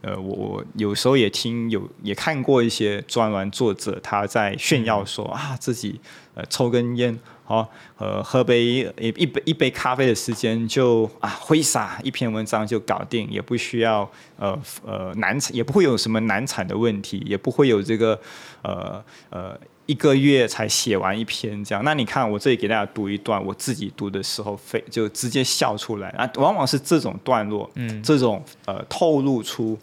[0.04, 6.00] 呃，我我有时候也听有也看过一些专栏作者他在炫耀说啊自己
[6.36, 7.18] 呃抽根烟。
[7.46, 18.18] 好，呃，喝杯一一杯一杯咖啡的时间就啊挥洒一篇文章就搞定，也不需要呃呃难产，也不会有什么难产的问题，也不会有这个
[18.62, 21.84] 呃呃一个月才写完一篇这样。
[21.84, 29.78] 那你看我这里给大家读一段，我自己读的时候非就直接笑出来啊，往往是这种段落，嗯，这种呃透露出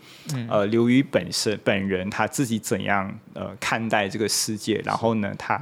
[0.48, 5.60] 呃刘宇本身本人他自己怎样呃看待这个世界，然后呢他。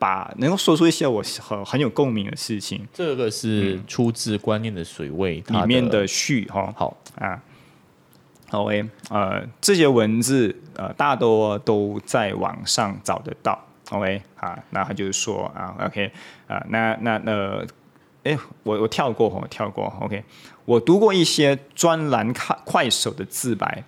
[0.00, 6.72] 把能够说出一些我很很有共鸣的事情，这个是出自《观念的水位》里面的序哈。
[6.74, 7.38] 好啊
[8.50, 13.62] ，OK，呃，这些文字呃大多都在网上找得到。
[13.90, 16.10] OK，啊，那他就是说啊，OK，
[16.46, 17.64] 啊，那那那，
[18.24, 19.92] 哎，我我跳过，我跳过。
[20.00, 20.24] OK，
[20.64, 23.84] 我读过一些专栏看快手的自白，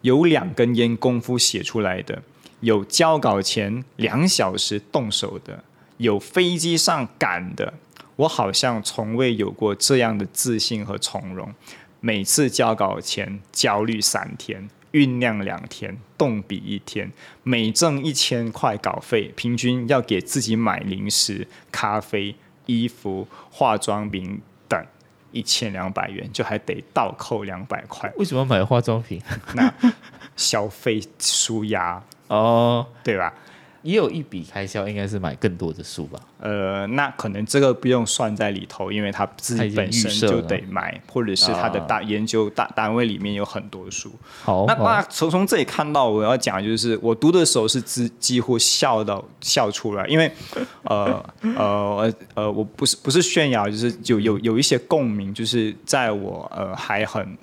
[0.00, 2.22] 有两根烟功夫写出来的。
[2.60, 5.62] 有交稿前两小时动手的，
[5.98, 7.74] 有飞机上赶的，
[8.16, 11.54] 我好像从未有过这样的自信和从容。
[12.00, 24.82] 每次交稿前焦虑三天，酝酿两天，动笔一天，每挣一千块稿费，平均要给自己买零食、咖啡、衣服、化妆品等
[25.32, 28.10] 一千两百元，就还得倒扣两百块。
[28.16, 29.20] 为什么买化妆品？
[29.52, 29.70] 那
[30.34, 32.02] 消费舒压。
[32.28, 33.34] 哦，对吧？
[33.86, 36.18] 也有一笔开销，应该是买更多的书吧？
[36.40, 44.10] 呃，那可能这个不用算在里头，因为他自己本身就得买，或者是他的大研究大单位里面有很多书。
[44.42, 50.28] 好，那那从从这里看到，我要讲就是我读的时候是几几乎笑到笑出来，因为
[50.82, 51.24] 呃
[51.56, 57.38] 呃呃，我不是不是炫耀，就是有有有一些共鸣，就是在我呃还很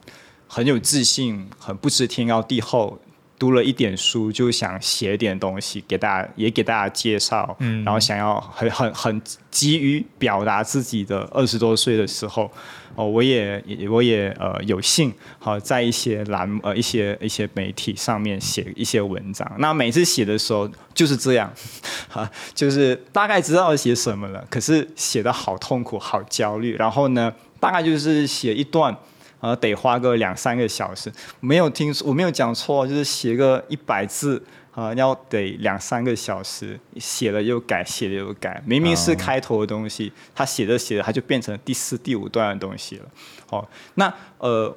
[0.46, 3.00] 很有自信、很不知天高地厚。
[3.44, 7.54] 读了一点书，就想写点东西给大家，也给大家介绍。
[7.60, 12.50] 嗯，然后想要很很很急于表达自己的二十多岁的时候，
[12.96, 19.46] 哦，我也我也呃有幸好在一些栏呃一些一些媒体上面写一些文章。
[19.58, 21.52] 那每次写的时候就是这样，
[22.08, 26.78] 哈，就是大概知道写什么了，可是写的好痛苦，好焦虑。
[26.78, 28.96] 然后呢，大概就是写一段。
[29.44, 43.06] 呃，得花个两三个小时，没有听我没有讲错，就是写个一百字啊，要得两三个小时，写了又改，写了又改，明明是开头的东西，他写着写着，他就变成第四、第五段的东西了。
[43.46, 44.74] 好，那呃，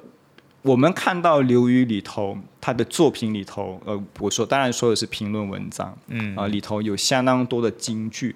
[0.63, 8.35] 我们看到刘瑜里头他的作品里头，呃，我说当然说的是评论文章，嗯啊，里头有相当多的金句，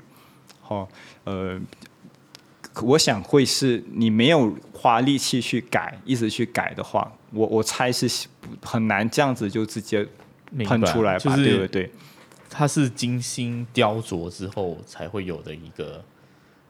[0.61, 0.87] 好，
[1.25, 1.59] 呃，
[2.81, 8.27] 我想会是你没有花力气去改，一直去改的话，我我猜是
[8.61, 10.07] 很难这样子就直接
[10.65, 11.91] 喷出来吧，对不对？
[12.49, 16.03] 它是精心雕琢之后才会有的一个。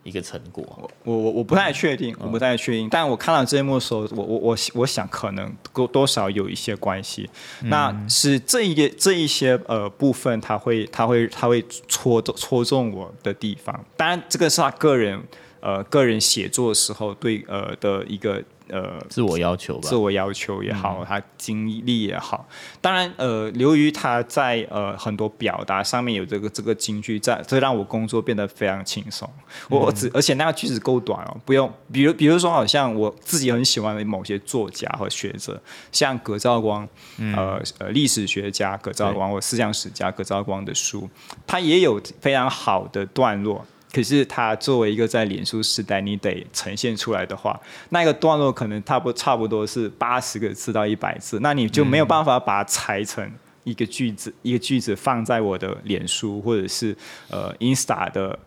[0.04, 0.64] 一个成果，
[1.04, 2.90] 我我我不太确定，我不太确定。
[2.90, 7.30] 但我看到这一幕的时候，我我我我想可能多多少有一些关系。
[7.66, 13.80] 那是这一这一些呃部分，他会他会他会戳中戳中我的地方。
[13.96, 15.22] 当然，这个是他个人
[15.62, 18.43] 呃个人写作的时候对呃的一个。
[18.69, 22.47] 呃，自我要求吧，自我要求也好，他经历也好，
[22.80, 29.30] 当然，呃，由于他在呃很多表达上面有这个这个金句，在这让我工作变得非常轻松。
[29.67, 36.88] 我只而且那个句子够短哦，不用，比如比如说，好像我自己很喜欢的某些作家和学者，像葛兆光，
[37.36, 41.10] 呃呃，历史学家葛兆光或思想史家葛兆光的书，
[41.45, 43.65] 他也有非常好的段落。
[43.93, 53.30] 可是它作为一个在脸书时代，你得呈现出来的话，那个段落可能差不差不多是八十个字到一百字，那你就没有办法把它裁成
[53.65, 56.95] 一个句子，一个句子放在我的脸书或者是
[57.30, 58.39] 呃 Insta 的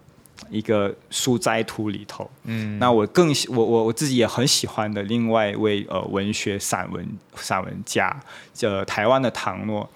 [0.49, 2.31] 一个书摘图里头。
[2.45, 8.19] 嗯，那我更我我我自己也很喜欢的另外一位呃文学散文散文家，
[8.55, 9.89] 叫台湾的唐诺。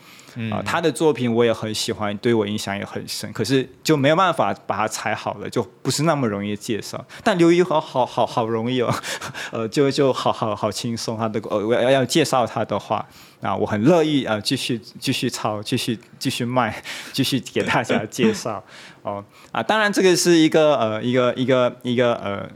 [0.53, 3.33] 啊，他的作品我也很喜欢，对我影响也很深。
[3.33, 7.05] 可是就没有办法把它踩好了，就不是那么容易介绍。
[7.25, 8.95] 但刘一好好好好容易哦，
[9.51, 11.19] 呃，就就好好好轻松。
[11.19, 13.05] 他的呃，我要要介绍他的话，
[13.41, 18.63] 啊，我很乐意啊，继续继续抄，继续继续卖，继续给大家介绍。
[19.03, 22.49] 哦啊，当然这个是一个呃一个一个一个呃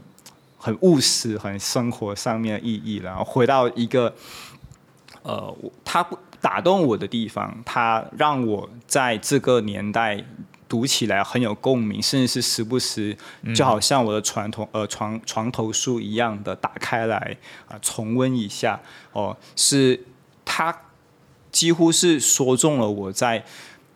[0.57, 4.15] 很务实、很生活上面的意义然后回到一个
[5.23, 6.17] 呃，他不。
[6.43, 10.21] 打动我的地方，它让我在这个年代
[10.67, 13.15] 读起来很有共鸣，甚至是时不时
[13.55, 17.37] 就好像我的传统呃床床头书一样的打开来
[17.69, 18.77] 啊重温一下
[19.13, 20.03] 哦，是
[20.43, 20.77] 它
[21.49, 23.45] 几乎是说中了我在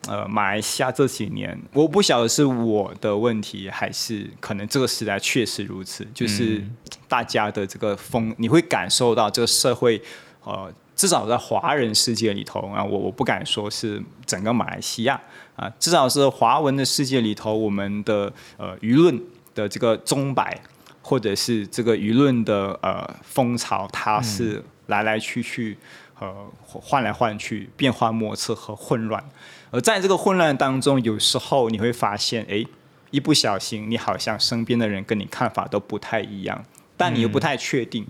[0.06, 6.64] 呃马来西亚这几年，我不晓得是我的问题还是可能这个时代确实如此，就是
[7.06, 10.00] 大家的这个风，你会感受到这个社会
[10.44, 10.72] 呃。
[10.98, 15.18] 至少在华人世界里头啊，我我不敢说是整个马来西亚
[15.54, 19.16] 啊，至少是华文的世界里头，我们的呃舆论
[19.54, 20.60] 的这个钟摆，
[21.00, 25.78] 或者是这个舆论的呃风潮，它是来来去去，
[26.18, 26.34] 呃
[26.64, 29.22] 换来换去，变化莫测和混乱。
[29.70, 32.66] 而在这个混乱当中，有时候你会发现，哎，
[33.12, 36.64] 一不小心，你好像身边的人跟你看法都不太一样，
[36.96, 38.04] 但你又不太确定，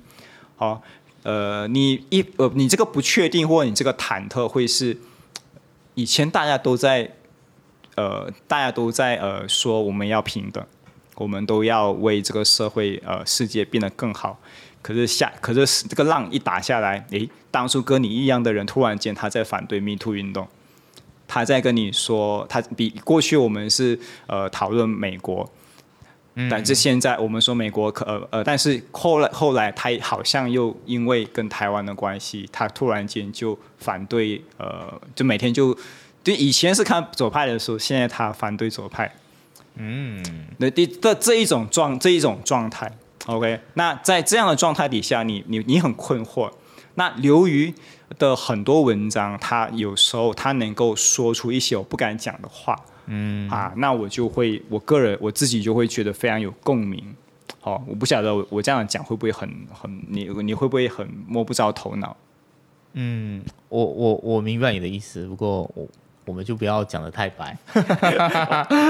[0.57, 0.83] 好。
[1.29, 4.97] 呃，你一呃，你这个不确定或者你这个忐忑，会是
[5.95, 7.17] 以前大家都在
[7.97, 10.64] 呃，大家都在呃说我们要平等，
[11.17, 14.41] 我们都要为这个社会呃世界变得更好。
[14.81, 20.49] 可是下，可是这个浪一打下来，诶，当初跟你一样的人，突然间他在反对 Me Too 运动，
[21.27, 25.51] 他在跟你说，他比过去我们是呃讨论美国。
[26.51, 35.77] 但是现在我们说美国可呃呃，但是后来后来他好像又因为跟台湾的关系，他突然间就反对呃，就每天就
[36.22, 39.12] 就以前是看左派的时候，现在他反对左派。
[39.77, 40.22] 嗯，
[40.59, 42.90] 那第这这一种状这一种状态
[43.27, 46.51] ，OK，那在这样的状态底下，你你你很困惑。
[46.94, 47.74] 那刘瑜
[48.18, 52.77] 的很多文章，他有时候他能够说出一些我不敢讲的话。
[53.11, 57.03] 嗯啊，那我就会，我个人我自己就会觉得非常有共鸣。
[57.61, 62.14] 好，我不晓得我我这样讲会不会很很你你会不会很摸不着头脑？
[62.92, 65.88] 嗯，我我我明白你的意思，不过我
[66.27, 67.57] 我们就不要讲的太白。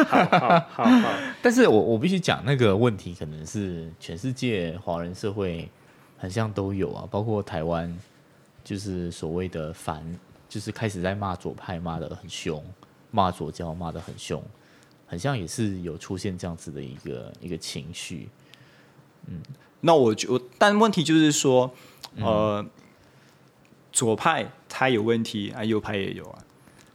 [0.09, 1.09] 好好好，
[1.41, 5.69] 但是我我必须讲那个问题，可能是全世界华人社会
[6.17, 7.97] 很像都有啊，包括台湾，
[8.65, 10.03] 就是所谓的反，
[10.49, 12.63] 就是开始在骂左派，骂的很凶。
[13.11, 14.43] 骂左教骂的很凶，
[15.07, 18.29] 很像也是有出现这样子的一个一个情绪。
[19.27, 19.41] 嗯，
[19.81, 21.73] 那我就但问题就是说，
[22.17, 22.65] 呃，
[23.93, 26.39] 左派他有问题啊，右派也有啊。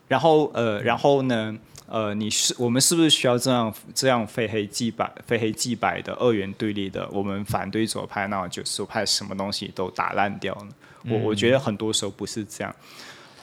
[0.07, 1.57] 然后呃，然后呢，
[1.87, 7.07] 呃，你是我们是不是需要这样这样非黑即白、非黑即白的二元对立的？
[7.11, 10.69] 我们反对左派，那就左派什么东西都打烂掉呢？
[11.05, 12.75] 我我觉得很多时候不是这样。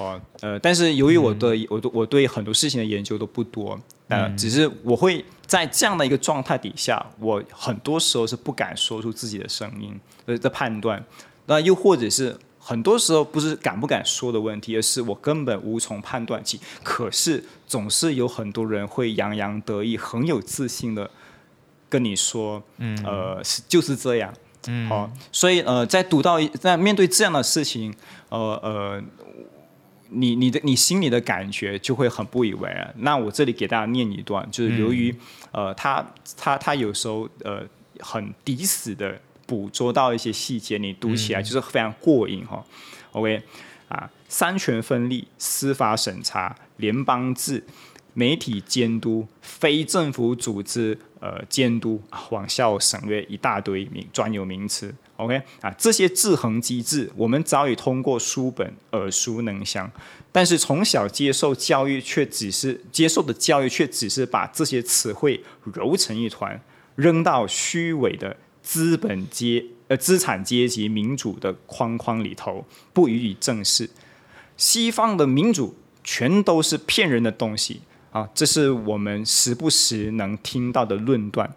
[0.01, 3.79] 哦，呃，但是由于我对我我对很多事情的研究都不多，
[4.09, 9.95] 呃，只是我会在这样的一个状态底下，我很多时候是不敢说出自己的声音，
[10.25, 11.05] 呃的判断，
[11.45, 16.59] 那又或者是很多时候不是敢不敢说的问题，而是我根本无从判断起。
[16.83, 21.11] 可是总是有很多人会洋洋得意、很有自信的
[21.91, 24.33] 跟你说，嗯，呃，是就是这样，
[24.67, 27.93] 嗯，好，所以呃，在读到在面对这样的事情，
[28.31, 29.03] 呃呃，
[30.11, 32.95] 你你的你心里的感觉就会很不以为然。
[32.99, 35.15] 那我这里给大家念一段，就是由于
[35.53, 36.07] 呃，他
[36.37, 37.63] 他他有时候呃
[38.01, 39.19] 很抵死的。
[39.47, 42.65] 捕捉到一些细节，你读起来就是非常过瘾哈。
[43.11, 43.43] OK，
[43.89, 47.61] 啊，三权分立、司法审查、联邦制、
[48.15, 52.01] 媒体监督、非政府组织呃监督，
[52.31, 54.95] 往下省略一大堆名专有名词。
[55.25, 59.91] OK，啊，这些制衡机制我们早已通过书本耳熟能详，
[60.33, 65.43] 但是从小接受教育却只是接受的教育却只是把这些词汇
[65.75, 66.61] 揉成一团，
[66.97, 68.37] 扔到虚伪的。
[68.63, 73.89] 资本阶呃资产阶级民主的框框里头不予以正视，
[74.59, 77.81] 西方的民主全都是骗人的东西
[78.13, 78.29] 啊！
[78.35, 81.51] 这是我们时不时能听到的论断。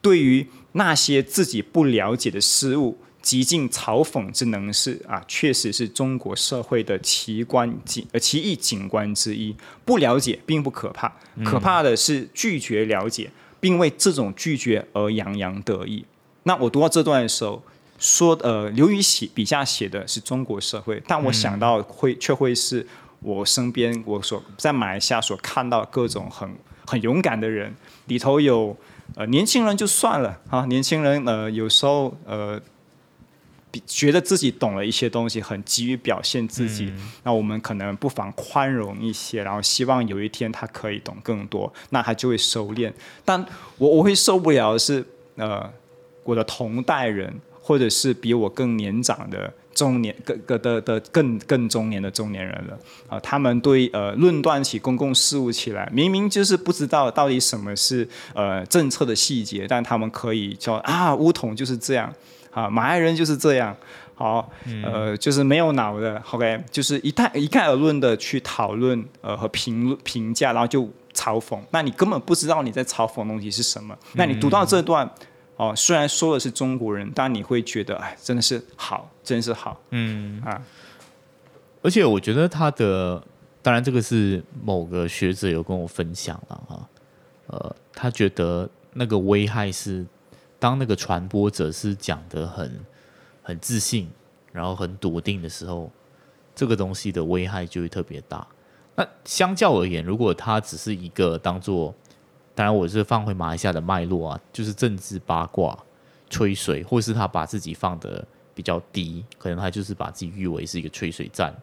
[0.00, 0.46] 对于
[0.76, 9.56] 那些自己不了解的事物，极尽嘲讽之能事啊，确实是中国社会的奇观景呃奇异景观之一。
[9.84, 11.10] 不了解并不可怕，
[11.44, 16.04] 可怕的是拒绝了解，并为这种拒绝而洋洋得意。
[16.42, 17.62] 那我读到这段的时候，
[17.98, 22.86] 说呃，刘禹写笔下写的是中国社会，但我想到会却会是
[23.20, 26.54] 我身边我所在马来西亚所看到各种很
[26.84, 27.74] 很勇敢的人，
[28.06, 28.76] 里头有
[29.14, 32.60] 呃年轻人就算了啊，年轻人呃有时候呃
[33.86, 36.92] 觉得自己懂了一些东西，很急于表现自己，
[37.22, 42.92] 那我们可能不妨宽容一些，然后希望有一天他可以懂更多，那他就会收敛。
[43.24, 43.44] 但
[43.78, 45.04] 我我会受不了的是
[45.36, 45.70] 呃。
[46.26, 47.32] 我的同代人，
[47.62, 52.78] 或者是比我更年长的中年、更更的的更更中年的中年人了。
[53.08, 62.12] 啊，他们对呃论断起公共事务起来，明明就是不知道到底什么是呃政策的细节，但他们可以叫啊，乌统就是这样
[62.50, 63.76] 啊，马来人就是这样，
[64.14, 64.50] 好，
[64.82, 70.82] 呃，就是没有脑的，OK，就是一概一概而论的去讨论呃和评论评价，然后就
[71.14, 75.08] 嘲讽，那你根本不知道你在嘲讽的东西是什么，那你读到这段。
[75.56, 80.62] 哦，虽然说的是中国人，但你会觉得，哎，真的是好，真是好，嗯啊。
[81.82, 83.22] 而且我觉得他的，
[83.62, 86.88] 当然这个是某个学者有跟我分享了哈，
[87.46, 90.04] 呃，他觉得那个危害是，
[90.58, 92.84] 当那个传播者是讲的很
[93.42, 94.10] 很自信，
[94.52, 95.90] 然后很笃定的时候，
[96.54, 98.46] 这个东西的危害就会特别大。
[98.94, 101.94] 那相较而言，如果他只是一个当做。
[102.56, 105.78] 当然，我是放回马来西亚的脉络啊，就是政治八卦、
[106.30, 111.54] 吹水，或是他把自己放的比较低，可能他就是把自己誉为是一个吹水站，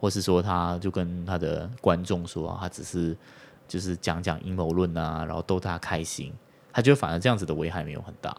[0.00, 3.16] 或是说他就跟他的观众说，他只是
[3.68, 6.32] 就是讲讲阴谋论啊，然后逗大家开心。
[6.72, 8.36] 他觉得反而这样子的危害没有很大，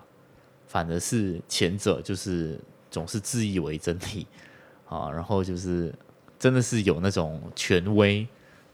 [0.67, 2.59] 反而是前者就是
[2.91, 4.27] 总是自以为真理
[4.89, 5.95] 啊，然后就是
[6.37, 8.27] 真的是有那种权威，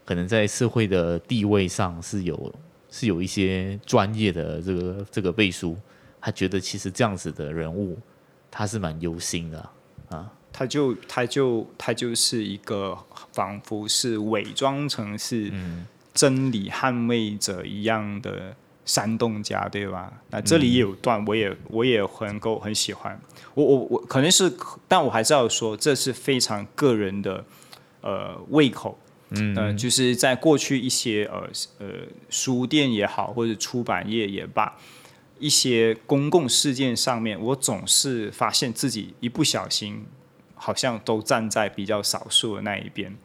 [0.04, 2.52] 可能在社会的地位上是有。
[2.90, 5.76] 是有一些专业的这个这个背书，
[6.20, 7.98] 他觉得其实这样子的人物，
[8.50, 9.70] 他是蛮忧心的
[10.08, 10.30] 啊。
[10.52, 12.98] 他就他就他就是一个
[13.32, 15.50] 仿佛是伪装成是
[16.12, 20.12] 真理捍卫者一样的煽动家，对吧？
[20.30, 23.18] 那这里也有段，我也我也很够很喜欢。
[23.54, 24.52] 我我我可能是，
[24.88, 27.44] 但我还是要说，这是非常个人的
[28.00, 28.98] 呃胃口。
[29.32, 31.86] 嗯，就是在过去一些呃呃
[32.28, 34.76] 书店也好，或者出版业也罢，
[35.38, 40.04] 一些公共事件上面，我总是发现自己一不小心，
[40.56, 43.16] 好像都站在比较少数的那一边，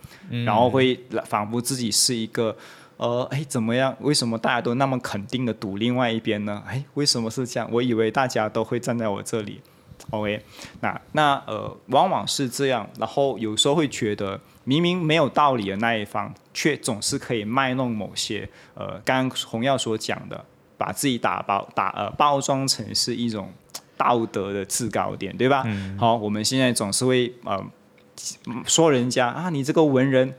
[0.45, 2.55] 然后会仿佛自己是一个
[2.97, 3.97] 呃，哎，怎么样？
[4.01, 6.61] 为什么大家都那么肯定的赌另外一边呢？
[6.67, 7.67] 哎，为什么是这样？
[7.71, 9.59] 我以为大家都会站在我这里。
[10.11, 10.39] OK，
[10.81, 14.39] 那那呃，往往是这样，然后有时候会觉得。
[14.65, 20.43] 明明没有道理的那一方，却总是可以卖弄某些呃，刚刚洪耀所讲的，
[20.75, 23.53] 把自己打包打呃包装成是一种
[23.95, 25.63] 道德的制高点，对吧？
[25.99, 27.63] 好，我们现在总是会呃
[28.65, 30.33] 说人家啊，你这个文人，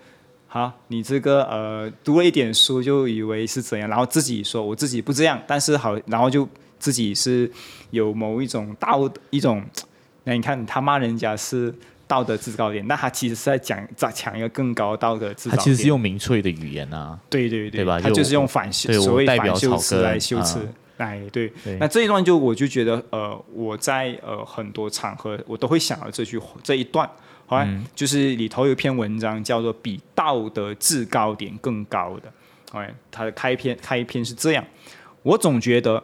[0.49, 6.49] 好，你这个呃读了一点书就以为是怎样，然后自己说我自己不这样，但是好，然后就
[6.81, 7.49] 自己是
[7.91, 9.65] 有某一种道一种，
[10.25, 11.73] 那你看他骂人家是。
[12.07, 15.57] 道德制高点，那他其实是在讲在抢一个更高道德制高点。
[15.57, 18.01] 他其实是用民粹的语言啊，对对对，对吧？
[18.01, 20.67] 他就是用反所谓反修辞来修辞。
[20.99, 21.53] 哎，对。
[21.79, 27.07] 那这一段就我就觉得，呃，我在呃很多场合我都会想到这句这一段，
[27.45, 27.63] 好，
[27.95, 32.33] 就是里头有一篇文章叫做《比道德制高点更高的》，
[32.79, 34.65] 哎，它的开篇开篇是这样：
[35.23, 36.03] 我总觉得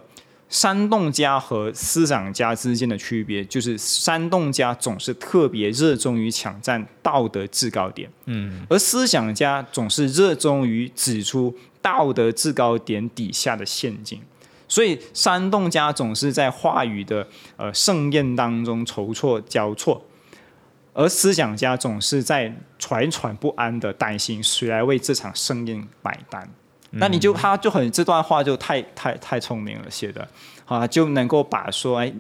[0.52, 14.20] 煽动家和思想家之间的区别，就是煽动家总是特别热衷于抢占道德制高点，嗯，而思想家总是热衷于指出道德制高点底下的陷阱。
[14.68, 17.26] 所以，煽动家总是在话语的
[17.56, 20.04] 呃盛宴当中筹措交错，
[20.92, 26.50] 而思想家总是在惴惴不安的担心谁来为这场盛宴买单。
[26.92, 30.26] 那你就他就很这段话就太太太聪明了写的。
[30.72, 32.12] 啊，就能够把说，哎，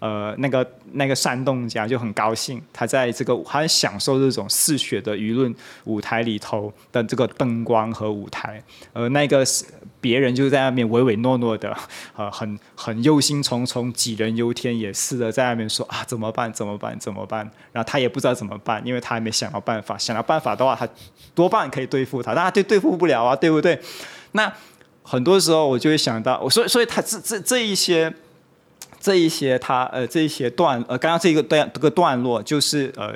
[0.00, 9.44] 呃，那个那个煽动家就很高兴，他在这个很享受这种嗜血的舆论舞台里头的这个灯光和舞台，而那个
[10.00, 11.76] 别人就在那边唯唯诺诺的，
[12.16, 16.52] 呃，很很忧心忡忡、杞人忧天也似的在那边说啊，怎么办？
[16.52, 16.98] 怎么办？
[16.98, 17.48] 怎么办？
[17.72, 19.96] 然后他也不知道怎么办，因为他还没想到办法。
[19.96, 20.88] 想到办法的话，他
[21.34, 23.78] 多半可以对付他，但他对对付不了啊，对不对？
[24.32, 24.52] 那。
[25.06, 28.12] 很多时候我就会想到，我所以所以他这这这一些
[28.98, 33.14] 这一些他呃这一些段呃刚刚这个段这个段落就是呃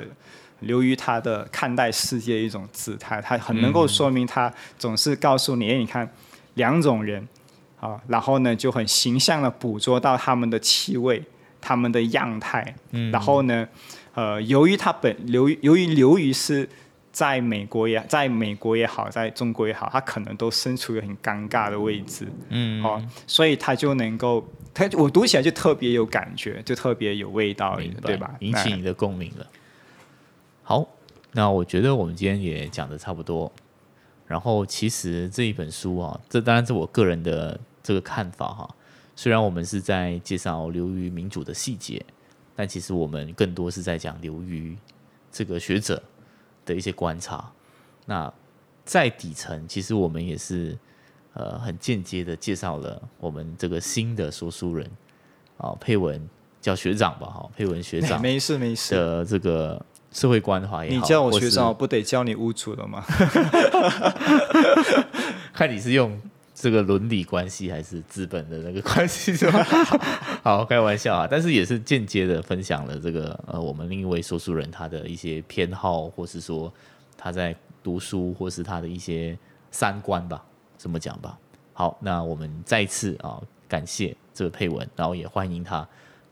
[0.59, 6.07] 流于他的看待世界一种姿态，他很能够说明他总是告诉你，哎，你看
[6.53, 7.27] 两种人
[7.79, 11.23] 啊，然后呢就很形象的捕捉到他们的气味、
[11.59, 12.75] 他们的样态，
[13.11, 13.67] 然后呢
[14.13, 16.69] 呃由于他本流由于流于是。
[17.19, 24.41] 在美国也，在美国也好，在中国也好，他可能都身处一个很尴尬的位置，嗯，哦，所以他就能够，
[24.73, 28.33] 他我读起来就特别有感觉，就特别有味道，对吧？
[28.39, 29.45] 引起你的共鸣了。
[30.63, 30.87] 好，
[31.33, 33.51] 那我觉得我们今天也讲的差不多。
[34.25, 38.75] 然后，其实这一本书啊，这当然是我个人的这个看法哈。
[39.13, 42.01] 虽然我们是在介绍流于民主的细节，
[42.55, 44.77] 但其实我们更多是在讲流于
[45.29, 46.01] 这个学者。
[46.69, 47.51] 的一些观察，
[48.05, 48.31] 那
[48.85, 50.77] 在底层，其实我们也是
[51.33, 54.87] 呃很间接的介绍了我们这个新的说书人
[55.57, 56.29] 啊，佩文
[56.61, 63.03] 叫学长吧，哈，佩文学长，没事没事的这个社会关怀也好，你叫我学长，不得叫你屋主了吗？
[65.51, 66.21] 看你是用。
[66.61, 69.63] 这个伦理关系还是资本的那个关系是吧？
[70.43, 76.71] 好，开玩笑啊，但是也是间接的分享了这个呃，我们另一位说书人他的一些偏好，或是说
[77.17, 79.39] 他在读书，或是他的一些
[79.71, 80.43] 三观吧，
[80.75, 81.39] 怎么讲吧。
[81.71, 85.87] 好，那我们再次啊，感谢这个配文，然后也欢迎他，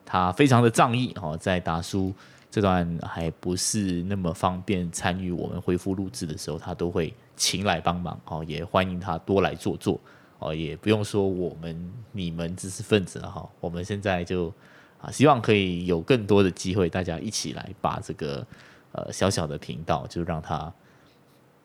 [0.06, 2.14] 他非常的仗义哦，在达叔
[2.52, 9.98] 这段还不是那么方便参与我们恢复录制的时候，他都会勤来帮忙哦，也欢迎他多来坐坐。
[10.40, 14.54] 哦，也不用说我们你们知识分子了哈，我们现在就
[15.02, 18.46] 啊，希望可以有更多的机会，大家一起来把这个
[18.92, 20.72] 呃小小的频道，就让它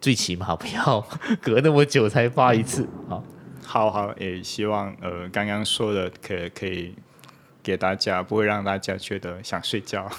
[0.01, 1.07] 最起码不要
[1.43, 3.23] 隔那么久才发一次啊。
[3.65, 6.95] 好好，也希望呃刚刚说的可可以
[7.63, 10.11] 给大家，不会让大家觉得想睡觉。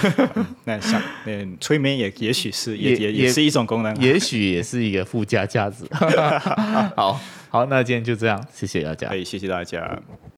[0.64, 5.84] 那想嗯催眠也也许是也也也是一种功能，也许也是一个附加价值。
[6.94, 7.18] 好。
[7.54, 9.06] 好，那今天就这样，谢谢大家。
[9.06, 10.02] 哎，谢谢大家。